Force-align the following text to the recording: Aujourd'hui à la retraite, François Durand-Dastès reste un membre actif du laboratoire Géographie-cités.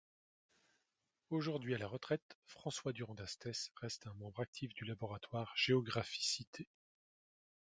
Aujourd'hui 1.29 1.75
à 1.75 1.77
la 1.77 1.85
retraite, 1.85 2.35
François 2.47 2.91
Durand-Dastès 2.91 3.69
reste 3.75 4.07
un 4.07 4.13
membre 4.15 4.39
actif 4.39 4.73
du 4.73 4.83
laboratoire 4.83 5.53
Géographie-cités. 5.55 6.67